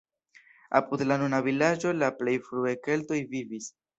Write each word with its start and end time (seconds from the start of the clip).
Apud 0.79 1.03
la 1.09 1.17
nuna 1.23 1.41
vilaĝo 1.49 1.93
la 1.99 2.11
plej 2.21 2.35
frue 2.47 2.75
keltoj 2.87 3.23
vivis. 3.35 3.71